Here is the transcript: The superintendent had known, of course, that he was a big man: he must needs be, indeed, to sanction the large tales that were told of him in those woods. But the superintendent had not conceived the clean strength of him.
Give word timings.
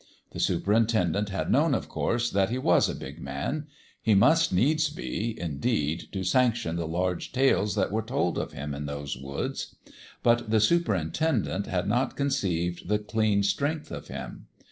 The 0.31 0.39
superintendent 0.39 1.29
had 1.29 1.51
known, 1.51 1.75
of 1.75 1.87
course, 1.87 2.31
that 2.31 2.49
he 2.49 2.57
was 2.57 2.89
a 2.89 2.95
big 2.95 3.21
man: 3.21 3.67
he 4.01 4.15
must 4.15 4.51
needs 4.51 4.89
be, 4.89 5.39
indeed, 5.39 6.05
to 6.11 6.23
sanction 6.23 6.75
the 6.75 6.87
large 6.87 7.31
tales 7.31 7.75
that 7.75 7.91
were 7.91 8.01
told 8.01 8.39
of 8.39 8.51
him 8.51 8.73
in 8.73 8.87
those 8.87 9.15
woods. 9.15 9.75
But 10.23 10.49
the 10.49 10.59
superintendent 10.59 11.67
had 11.67 11.87
not 11.87 12.15
conceived 12.17 12.89
the 12.89 12.97
clean 12.97 13.43
strength 13.43 13.91
of 13.91 14.07
him. 14.07 14.47